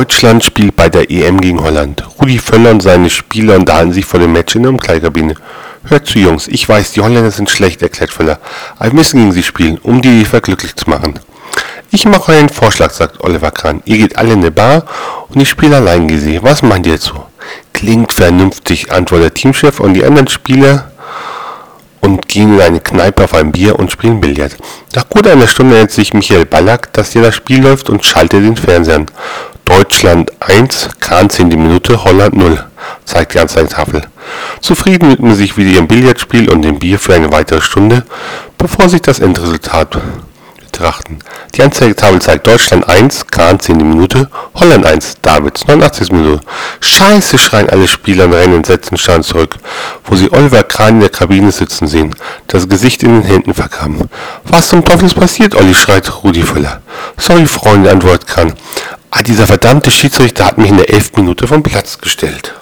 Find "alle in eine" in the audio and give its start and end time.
14.16-14.50